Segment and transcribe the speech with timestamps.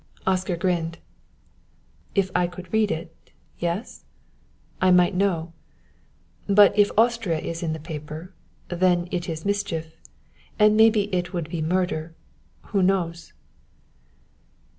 [0.25, 0.97] Oscar grinned.
[2.15, 3.13] "If I could read it
[3.59, 4.03] yes;
[4.81, 5.53] I might know;
[6.49, 8.33] but if Austria is in the paper,
[8.69, 9.95] then it is mischief;
[10.57, 12.15] and maybe it would be murder;
[12.69, 13.33] who knows?"